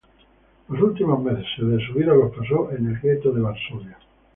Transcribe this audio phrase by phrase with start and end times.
[0.69, 3.99] Los últimos meses de su vida los pasó en el gueto de Varsovia.